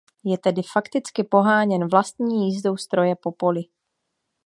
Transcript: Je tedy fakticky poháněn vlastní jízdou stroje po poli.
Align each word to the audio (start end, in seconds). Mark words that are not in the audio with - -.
Je 0.25 0.37
tedy 0.37 0.61
fakticky 0.73 1.23
poháněn 1.23 1.87
vlastní 1.87 2.47
jízdou 2.47 2.77
stroje 2.77 3.15
po 3.15 3.31
poli. 3.31 3.61